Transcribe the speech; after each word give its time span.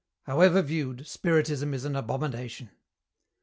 "However 0.23 0.63
viewed, 0.63 1.05
Spiritism 1.05 1.75
is 1.75 1.85
an 1.85 1.95
abomination." 1.95 2.71